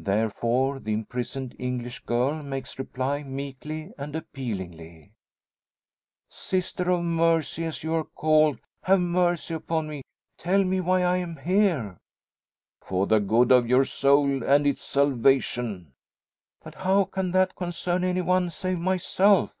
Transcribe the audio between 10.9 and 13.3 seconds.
I am here?" "For the